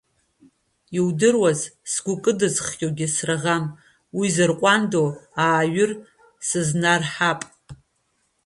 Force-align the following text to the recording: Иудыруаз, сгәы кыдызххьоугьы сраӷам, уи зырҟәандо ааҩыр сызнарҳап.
Иудыруаз, 0.97 1.59
сгәы 1.91 2.13
кыдызххьоугьы 2.23 3.07
сраӷам, 3.15 3.63
уи 4.17 4.27
зырҟәандо 4.35 5.03
ааҩыр 5.43 5.91
сызнарҳап. 6.47 7.41